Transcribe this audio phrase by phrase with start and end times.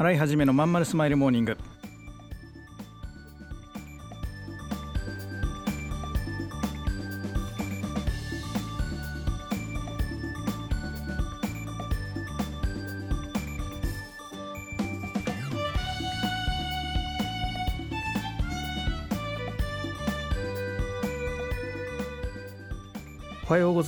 [0.00, 1.58] 洗い始めのまんまるスマイルモーニング。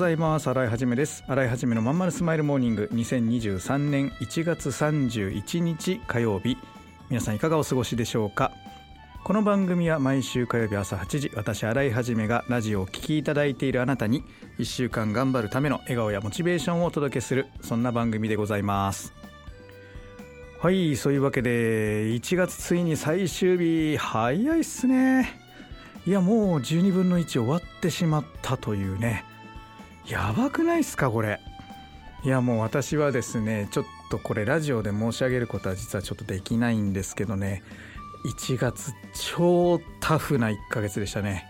[0.03, 0.51] ざいます。
[0.51, 1.23] 洗いはじめです。
[1.29, 2.91] 洗いはじめのまんまるスマイルモーニング。
[2.93, 6.59] 2023年1月31日火曜日
[7.09, 8.51] 皆さんいかがお過ごしでしょうか？
[9.23, 14.25] この番組は毎週火曜日朝8時私洗いはじめがラジオを聴きいただいているあなたに
[14.59, 19.15] 1週間頑張るための笑顔やモチベーションをお届けするそんな番組でございます。
[20.61, 23.97] はいそういうわけで1月ついに最終日。
[23.97, 25.39] 早いっすね。
[26.05, 29.25] いやもう12分の1終わってしまったというね。
[30.07, 31.41] やばくないっすかこれ。
[32.25, 37.63] いやもう私はですねちょっとこれラジオで申し上げることは実はちょっとできないんですけどね。
[38.25, 38.93] 1月
[39.35, 41.47] 超タフな1ヶ月でしたね。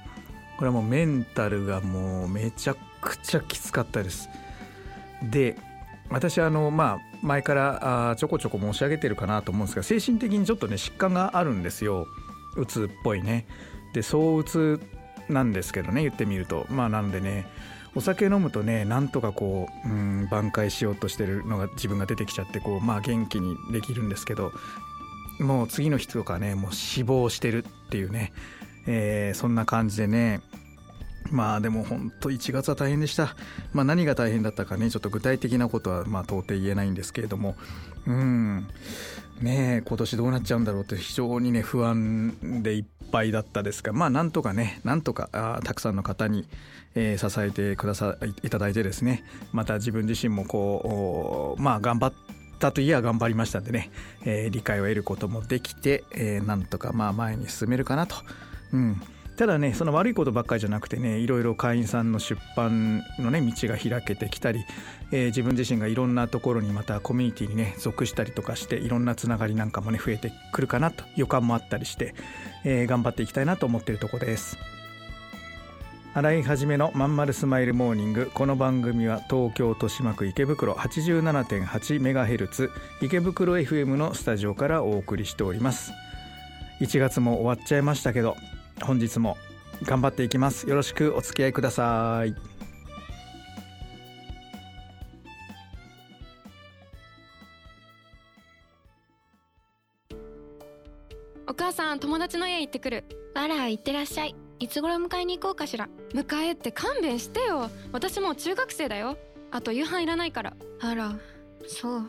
[0.57, 4.29] これはもうメンタルがもうめちゃくちゃきつかったです。
[5.23, 5.57] で
[6.09, 12.07] 私あのまあ前からあちょこちょこ申し上げてるかなと思うんですが精神的にちょっとね疾患があるんですよ。
[12.57, 13.47] うつっぽいね。
[13.93, 14.81] でそううつ
[15.29, 16.67] なんですけどね言ってみると。
[16.71, 17.47] まあなんでね
[17.95, 24.53] お酒飲むとねなんとかこう、うん、挽回しようとしてるのが自分が出てきちゃってこうまあ元気にできるんですけど
[25.39, 28.33] もう次の日とかねもう死亡してるっていうね、
[28.87, 30.41] えー、そんな感じでね
[31.31, 33.35] まあでも本当1月は大変でした。
[33.73, 37.57] まあ何が大変だったかね、ちょっと具体的なことはま到底言えないんですけれども、
[38.07, 38.67] うん、
[39.41, 46.49] ねえ、今年どうなっちゃうんだろうって非常にね、不安でいっ敗だったですが、まあなんとかね、なんとかあたくさんの方に、
[46.95, 52.13] えー、支えてくださいただいてですね、また自分自身もこう、まあ頑張っ、
[52.59, 53.91] たといえば頑張りましたんでね、
[54.25, 58.15] えー、理解を得ることもできて、えー、なんとかまあ前に進めるかなと、
[58.73, 59.03] うん、
[59.43, 64.65] ただねその悪いことばっかりじゃなくてねいろいろ会員さんの出版のね道が開けてきたり、
[65.11, 72.15] えー、自分自身がいろんなところにまたコミュニティにね属したりとかしていろんなつながりなんかもね増えてくるかなと予感もあったりして、
[72.63, 74.57] えー、頑張っていきたいなと思っているところです。
[76.15, 85.91] 洗い始めのまんまるスマイルモーニングこの番組は東京豊島区池袋 87.8MHz 池袋 FM のスタジオからお送りしております
[86.81, 88.37] 1月も終わっちゃいましたけど
[88.83, 89.37] 本日も
[89.83, 90.69] 頑張っていきます。
[90.69, 92.35] よろしくお付き合いください。
[101.47, 103.05] お母さん友達の家行ってくる
[103.35, 104.35] あら行ってらっしゃい。
[104.59, 105.89] いつ頃迎えに行こうかしら。
[106.15, 107.71] 迎えって勘弁してよ。
[107.93, 109.17] 私もう中学生だよ。
[109.51, 111.13] あと夕飯いらないからあら
[111.67, 112.09] そう。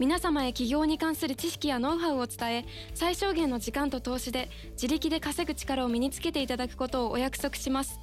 [0.00, 8.00] 皆様へ起業に関する知識やノウハウを伝え最小限の時間と投資で自力で稼ぐ力を身につけていただくことをお約束します。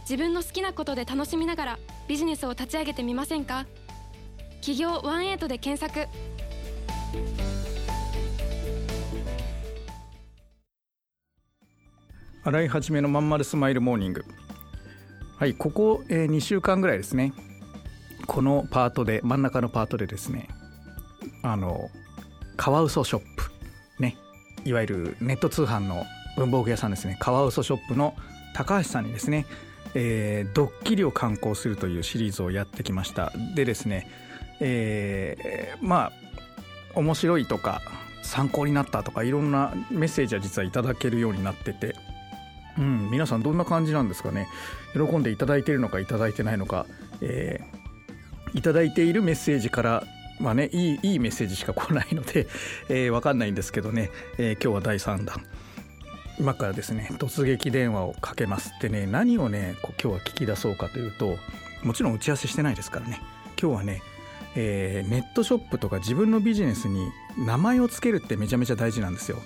[0.00, 1.78] 自分の好きなことで楽しみながら
[2.08, 3.64] ビジネスを立ち上げてみませんか？
[4.60, 6.08] 起業ワンエイトで検索。
[12.42, 14.24] 洗い始めのまんまるスマイルモーニング。
[15.38, 17.32] はいここ、えー、2週間ぐらいですね。
[18.30, 20.48] このパートで真ん中のパートでですね
[21.42, 21.90] あの
[22.56, 23.50] カワウソショップ
[24.00, 24.16] ね
[24.64, 26.04] いわゆるネット通販の
[26.36, 28.14] 文房具屋さんですねカワウソショップの
[28.54, 29.46] 高橋さんにですね、
[29.96, 33.32] えー、ドッキリを刊行するというシリーズをやってきました。
[33.56, 34.08] でですね
[34.60, 36.12] えー、まあ
[36.94, 37.82] 面白いとか
[38.22, 41.96] 参考になったとかいろんなメッセージは実はいただけるようになってて
[42.78, 44.46] うん、皆さんどんな感じなんですかね？
[44.94, 46.86] 喜んでいただいているのかいただいてないのか、
[47.20, 47.79] えー、
[48.54, 50.04] いただいているメッセージから
[50.38, 52.46] まあねいいいいメッセージしか来ないので、
[52.88, 55.44] えー、分かんないんですけどね、えー、今日は第3弾。
[56.38, 61.36] 今からですね突撃電話をかけますってね何をね今日は聞き出そうかというと
[61.82, 63.20] もちろん打ち合わせしてないですからね。
[63.60, 64.02] 今日はね、
[64.56, 69.38] えー、ネットショップとか自分のビジネスに名前を付けるってめちゃめちゃ大事なんですよ。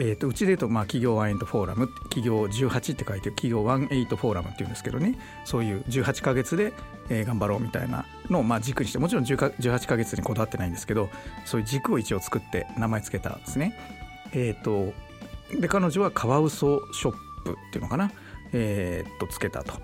[0.00, 5.18] えーと、うちで言うと、まあ、企業ワンエイトフォーラム企業18って書いて企業ワンエイトフォーラムっていうんですけどね。
[5.44, 6.72] そういう18か月で、
[7.08, 11.08] えー、頑張ろうみたいなのを、まあ、軸にしてもちろん18か月にこだわってないんですけど
[11.44, 13.76] そういう軸を一応作って名前つけたんですね。
[14.32, 14.94] えーと、
[15.60, 17.14] で彼女はカワウソショッ
[17.44, 18.12] プっていうのかな。
[18.52, 19.74] えー、っとつけたと。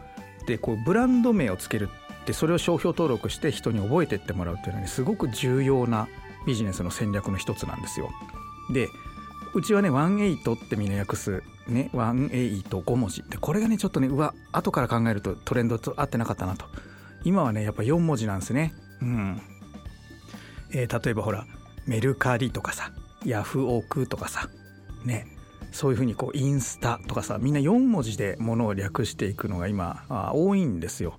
[0.46, 1.88] でこうブランド名をつける
[2.22, 6.06] ってそれを商標登録して人に覚えてってもらうっていうのはすごく重要な
[6.46, 8.10] ビジネスの戦略の一つなんですよ。
[8.72, 8.88] で
[9.54, 11.90] うちはね18ってみんな訳すね。
[11.92, 13.22] 185文字。
[13.22, 16.66] でこれがねちょっとねうわ後から考えるとトレンドと合ってなかったなと。
[17.24, 18.74] 今はねやっぱ4文字なんですね。
[19.00, 19.40] うん。
[20.72, 21.46] えー、例えばほら
[21.86, 22.90] メルカリとかさ
[23.24, 24.48] ヤフオクとかさ
[25.04, 25.28] ね。
[25.72, 31.18] そういうふうにこうインスタとかさみんな4文字でものを略していくのが今あ多いんですよ、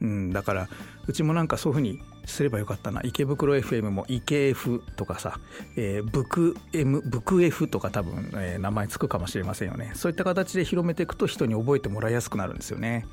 [0.00, 0.68] うん、だから
[1.06, 3.00] うちもなんかそういうふうにすればよかったな。
[3.04, 5.38] 池袋 FM も池 F とかさ、
[5.76, 9.92] えー、ブク M ブク F とか多分、えー、名前つくかもしれませんよね。
[9.94, 13.06] そういった形で広めていくと人に覚えてもらいやすくなるんですよね、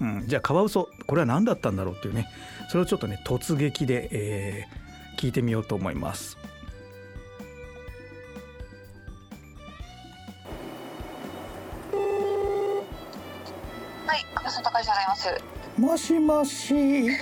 [0.00, 2.28] うん、じゃあカワウソこれは何だったんだろうっていうね。
[2.70, 6.38] それをちょっとね突撃で、えー、聞いてみようと思います。
[14.06, 15.59] はいカワウソ高橋でございます。
[15.80, 17.08] もしもし。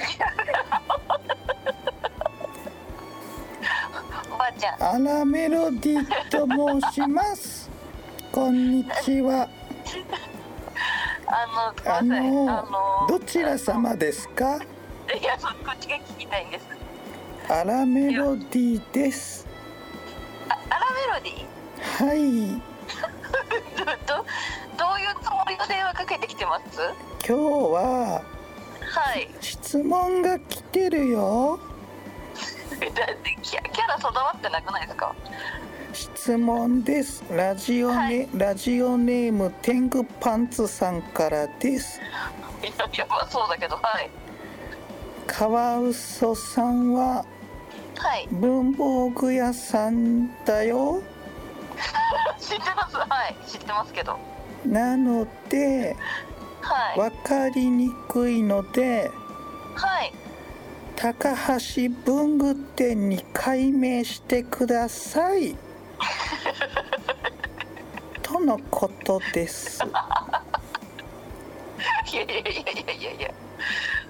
[4.58, 4.82] ちゃん。
[4.82, 6.44] アラメロディと
[6.80, 7.70] 申します。
[8.32, 9.48] こんにちは。
[11.28, 11.46] あ
[11.86, 12.62] のあのあ
[13.08, 13.18] の。
[13.18, 14.56] どちら様ですか？
[14.56, 16.66] いやこっちが聞きたいんです。
[17.48, 19.46] アラメロディです。
[20.48, 20.86] あアラ
[21.22, 22.06] メロディ？
[22.08, 22.60] はい。
[23.76, 24.24] どど
[24.76, 26.64] どういうつもりの電話かけてきてます？
[27.24, 28.22] 今日は
[28.90, 29.28] はい。
[29.40, 31.58] 質問が来てるよ。
[32.80, 35.14] だってキャキャラ備わってなくないですか？
[35.92, 37.24] 質問です。
[37.30, 42.00] ラジオネ、はい、ラジオネーム天狗パンツさんからです。
[42.62, 44.10] いややばそうだけどはい。
[45.26, 47.24] カワウソさんは
[47.96, 48.28] はい。
[48.30, 51.02] 文房具屋さんだよ。
[52.38, 52.96] 知ってます。
[52.96, 53.36] はい。
[53.46, 54.18] 知ってますけど。
[54.66, 55.96] なので、
[56.68, 59.10] はい、分かりにくいので
[59.74, 60.12] はい。
[60.96, 65.56] 高橋文具店に改名してください。
[68.20, 69.80] とのことです。
[72.12, 72.50] いやいやいやいや
[72.92, 73.30] いやいや。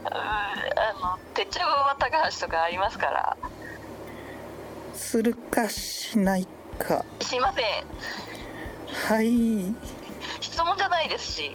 [0.05, 0.55] あ
[0.99, 3.37] の手帳は高橋とかありますから。
[4.95, 7.05] するかしないか。
[7.21, 7.65] しません。
[9.15, 9.75] はい。
[10.41, 11.55] 質問じゃないですし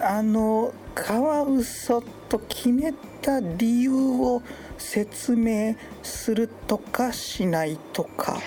[0.00, 4.42] あのカワウソと決めた理由を
[4.78, 8.38] 説明するとかしないとか。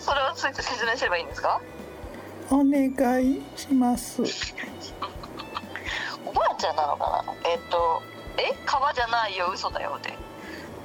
[0.00, 1.60] それを説明すればいいんですか？
[2.50, 2.90] お願
[3.24, 4.22] いします。
[6.26, 7.34] おばあちゃんなのかな？
[7.50, 8.02] えっと
[8.38, 8.54] え？
[8.66, 9.50] 川じゃないよ。
[9.54, 9.98] 嘘だよ。
[10.02, 10.16] で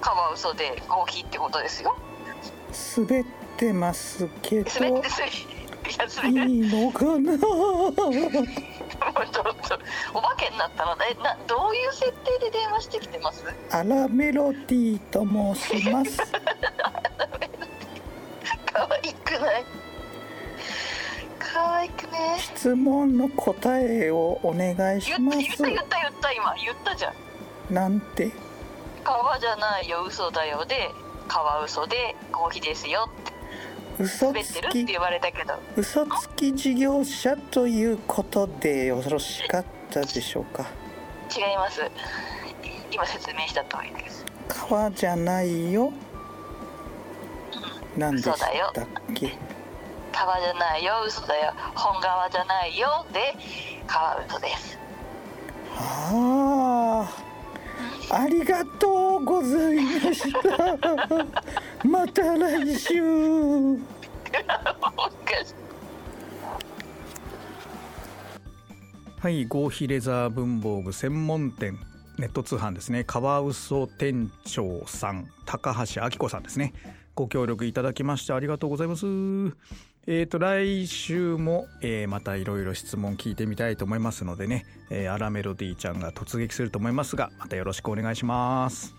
[0.02, 1.98] 川嘘で合皮ってことですよ
[2.98, 3.26] 滑っ
[3.58, 5.10] てますけど滑って
[6.28, 7.38] いいのかな？
[7.38, 7.94] ちょっ
[9.32, 9.80] と
[10.14, 13.44] お化けになったのでなどういう設定で電話してきてます？
[13.72, 15.26] アラメロディーと
[15.56, 16.20] 申します。
[18.72, 19.66] 可愛くない？
[21.40, 22.38] 可愛くね？
[22.40, 25.38] 質問の答えをお願いします。
[25.38, 26.54] 言った言った言った今。
[26.64, 27.10] 言ったじゃ
[27.70, 27.74] ん。
[27.74, 28.32] なんて？
[29.04, 30.66] 川じゃないよ嘘だよ。
[30.66, 30.92] で
[31.30, 33.32] 川嘘で合皮ですよって。
[34.04, 34.86] 嘘つき
[35.78, 40.66] 嘘つき事業者ということでよろしかったでしょうか？
[41.36, 41.82] 違います。
[42.92, 44.26] 今説明した通りです。
[44.48, 45.94] 川じゃないよ。
[47.98, 48.40] 何でしたっ
[49.14, 49.38] け？
[50.14, 51.54] 川じゃないよ嘘だよ。
[51.76, 53.36] 本川じゃないよで
[53.86, 54.80] 川嘘です。
[55.78, 57.06] あ
[58.10, 63.02] あありがとうございましたまた来週。
[69.20, 71.78] はい合皮レザー文房具専門店。
[72.18, 73.04] ネット通販ですね。
[73.04, 75.28] カワウソ店長さん。
[75.46, 76.74] 高橋明子さんですね。
[77.16, 79.06] ご協力いただきましてありがとうございます。
[80.08, 88.99] えーと来週も、えー、またいろいろ質問聞いてみたいと思いますのでね、えー、アラメロディちゃんが突撃すると思いますがまたよろしくお願いします。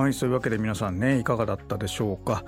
[0.00, 2.42] はいそういうわけで皆さんねいかがだったでしょうか？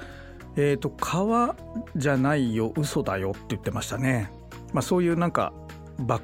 [0.57, 1.55] えっ、ー、と川
[1.95, 4.33] じゃないよ嘘だよって言ってましたね。
[4.73, 5.53] まあそういうなんか
[5.99, 6.23] バ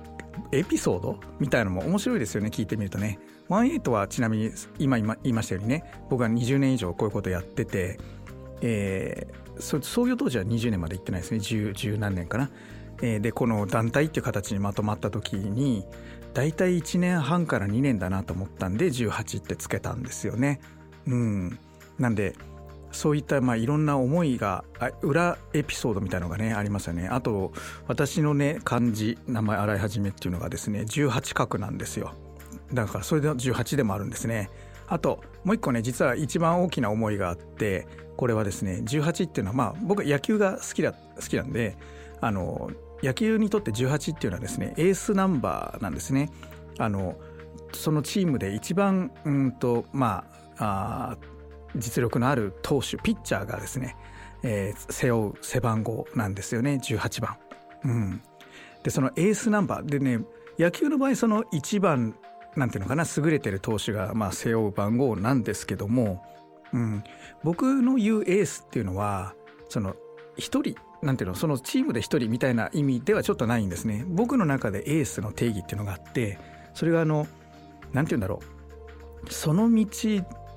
[0.53, 1.21] エピソード？
[1.39, 3.19] みたいなのも面白いですよね聞いてみるとね。
[3.51, 7.99] 18はちなみに今言いましたようにね僕は20年以上こういうことやってて、
[8.63, 11.41] えー、創業当時は20年まで行ってないですね。
[11.41, 12.51] 十何年かな、
[13.03, 15.85] えー、でこの団体っていう形にまとまった時に
[16.33, 20.61] 大体1年半から2年だなと思ったんで18ってつけたんですよね。
[21.09, 21.59] うん。
[21.99, 22.35] なんで
[22.93, 24.65] そういったまあいろんな思いが
[25.03, 27.09] 裏エピソードみたいのがねありますよね。
[27.09, 27.53] あと
[27.87, 32.15] 私のね漢字名前洗い始めっていうのがですね18画なんですよ。
[32.73, 34.51] だからそれで18でもあるんですね。
[34.87, 37.87] あともう一個ね実は一番大きな思いがあって
[38.17, 41.77] これはですね18っていうのはまあ僕野球が好きだ好きなんで
[42.21, 42.71] あの
[43.03, 46.31] 野球にとって18っていうのはですねエースナンバーなんですね。
[46.79, 47.17] あの
[47.75, 51.17] そのチームで一番うんとまああ
[51.77, 53.97] 実力のある投手ピッチャーがですね、
[54.43, 57.37] えー、背負う背番号なんですよね18番。
[57.85, 58.23] うん、
[58.83, 60.21] でそのエースナンバーでね
[60.59, 62.17] 野球の場合その1番
[62.57, 66.25] なんていうのかな優れてる投手がまあ背負う番号なんですけども、
[66.73, 67.05] うん、
[67.45, 69.35] 僕の言うエースっていうのは
[69.69, 69.95] その
[70.39, 74.05] 1人なんていうのそのチームで1人みたいな意味ではちょっとないんですね。
[74.09, 76.39] 僕の中でエースの定義っていうのがあって
[76.75, 77.29] それがあの
[77.93, 78.41] なんて言うんだろ
[79.25, 79.87] うその道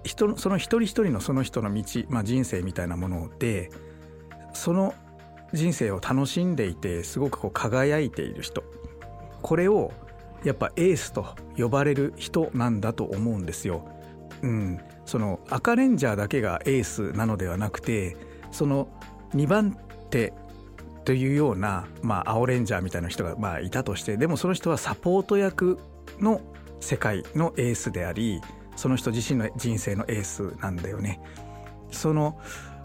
[0.04, 3.70] 人その一人一人のその人の道、まあ、人生みたいなもので
[4.54, 4.96] その
[5.54, 8.64] 人生を楽しんでいてすごくこう輝いている人
[9.42, 9.92] これを
[10.44, 13.88] やっぱエースと呼ばれる人なんだと思うんですよ。
[14.42, 18.18] うん、その赤レンジャーだけがエースなのではなくて
[18.52, 18.88] その
[19.36, 19.78] 2番
[20.10, 20.34] 手
[21.06, 25.78] というような、まあ、青レンジャーみたいな人がまあいたとしてでもその人はサポート役
[26.20, 26.42] の
[26.80, 28.42] 世界のエースであり
[28.76, 31.20] その人自身の人生のエースなんだよね。
[31.92, 32.40] その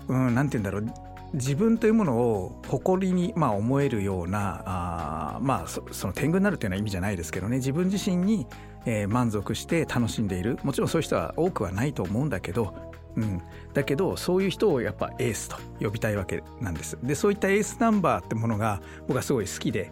[0.08, 0.84] うん、て言うんだろう
[1.32, 8.46] 自分というものを誇りに、まあ、思えるようなあまあその天狗になるというような意味じゃないですけどね自分自身に、
[8.86, 12.74] えー、満足して楽しんでいるもちろんそういう人は多くはないと思うんだけど、
[13.16, 13.42] うん、
[13.74, 16.96] だけどそういう人をやっぱエースと呼びたいわけなんです。
[17.02, 19.90] でそういったエースナンバーってものが僕はすごい好きで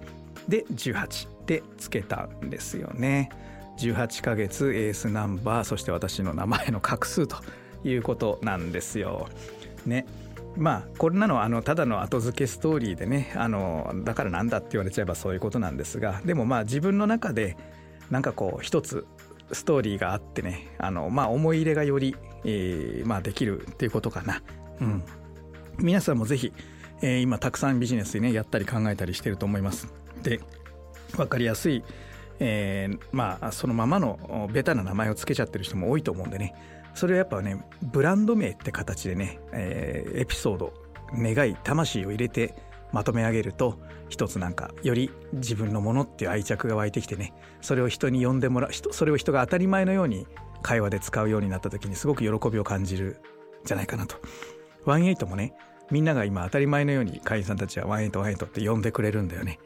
[0.49, 3.31] で18でつけたんですよね。
[3.79, 7.37] 18ヶ月エースナンバーそして私の名前の画数と
[7.85, 9.29] いうことなんですよ。
[9.87, 10.07] ね。
[10.57, 17.57] まあこんなのはあのただの後付けストーリーでねあのだからなんだって言われちゃえばそういうことなんですがでもまあ自分の中で
[18.11, 19.07] なんかこう一つ
[19.53, 24.43] ストーリーがあってねあのまあ思い入れがより、えー、まあできるっていうことかな。
[24.81, 25.05] うん、
[25.79, 26.53] 皆さんもぜひ、
[27.03, 29.93] えー、今たくさんビジネスでねやったり考えたりしてると思います。
[30.23, 30.41] で
[31.17, 31.85] 分かりやすい
[32.41, 36.55] えー、まあそのままのベタな名前を付けちゃってる人も多いと思うんでね
[36.95, 40.73] それはやっぱねブランド名って形でね、えー、エピソード
[41.13, 42.55] 願い魂を入れて
[42.93, 50.27] まとめ上げると一つなんかより自分のものっていう愛着が湧いてきてねそれを人に呼んでもらうそれを人が当たり前のように
[50.63, 53.21] 会話で使うようになった時にすごく喜びを感じる
[53.63, 54.17] んじゃないかなと。
[54.87, 55.55] 18もね
[55.91, 59.59] みんなが今当たり前のように会員さんたちは1818って呼んでくれるんだよね。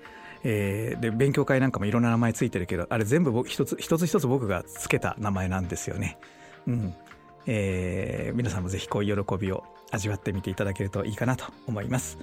[0.44, 6.18] えー、で勉強会なんかもいろんな名前ついてるけどあれ全部僕一つ一つ一つ僕がつけた名前なんですよね。
[6.66, 6.94] うん。
[7.46, 12.18] えー、皆さんもぜひこういう喜びを味わってみていただけるといいかなと思います。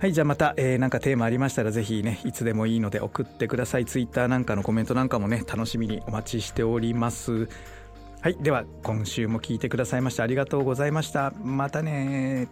[0.00, 3.84] はいじゃあまた、えー、なんかテーマありましたらぜひねいつでもいいので送ってください。
[3.84, 7.48] ツイッターなんかのコメントなんかもね楽しみにお待ちしております。
[8.22, 11.32] はいでは今週も聞いてくださいましてありがとうございました。
[11.42, 12.48] またね